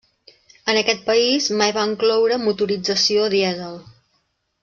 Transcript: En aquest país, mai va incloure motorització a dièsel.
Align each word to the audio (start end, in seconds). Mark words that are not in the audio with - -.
En 0.71 0.77
aquest 0.79 1.03
país, 1.09 1.49
mai 1.59 1.75
va 1.75 1.83
incloure 1.91 2.41
motorització 2.47 3.27
a 3.27 3.31
dièsel. 3.35 3.79